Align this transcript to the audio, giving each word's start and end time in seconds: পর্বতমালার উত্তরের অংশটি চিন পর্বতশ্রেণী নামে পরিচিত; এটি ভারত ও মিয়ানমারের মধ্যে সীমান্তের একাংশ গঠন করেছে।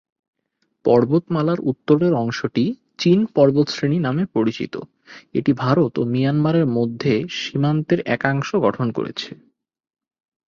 পর্বতমালার 0.85 1.59
উত্তরের 1.63 2.13
অংশটি 2.15 2.63
চিন 2.97 3.19
পর্বতশ্রেণী 3.35 3.97
নামে 3.99 4.23
পরিচিত; 4.35 4.73
এটি 5.33 5.51
ভারত 5.63 5.93
ও 5.97 6.13
মিয়ানমারের 6.13 6.67
মধ্যে 6.77 7.13
সীমান্তের 7.39 7.99
একাংশ 8.15 8.49
গঠন 8.65 8.87
করেছে। 8.97 9.29